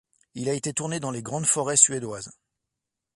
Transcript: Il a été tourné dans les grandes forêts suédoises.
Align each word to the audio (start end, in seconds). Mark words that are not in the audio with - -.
Il 0.33 0.49
a 0.49 0.53
été 0.55 0.73
tourné 0.73 0.99
dans 0.99 1.11
les 1.11 1.21
grandes 1.21 1.45
forêts 1.45 1.77
suédoises. 1.77 2.31